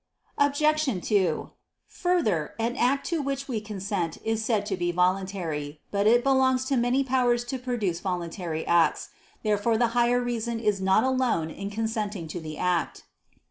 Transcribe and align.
Obj. 0.39 1.07
2: 1.09 1.51
Further, 1.87 2.55
an 2.57 2.75
act 2.75 3.05
to 3.05 3.21
which 3.21 3.47
we 3.47 3.61
consent 3.61 4.17
is 4.25 4.43
said 4.43 4.65
to 4.65 4.75
be 4.75 4.91
voluntary. 4.91 5.79
But 5.91 6.07
it 6.07 6.23
belongs 6.23 6.65
to 6.65 6.75
many 6.75 7.03
powers 7.03 7.45
to 7.45 7.59
produce 7.59 7.99
voluntary 7.99 8.65
acts. 8.65 9.09
Therefore 9.43 9.77
the 9.77 9.89
higher 9.93 10.19
reason 10.19 10.59
is 10.59 10.81
not 10.81 11.03
alone 11.03 11.51
in 11.51 11.69
consenting 11.69 12.27
to 12.29 12.39
the 12.39 12.57
act. 12.57 13.03